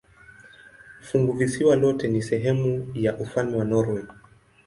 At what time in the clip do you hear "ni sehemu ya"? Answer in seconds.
2.07-3.17